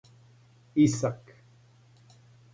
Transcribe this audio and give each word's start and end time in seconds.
Исак 0.83 1.21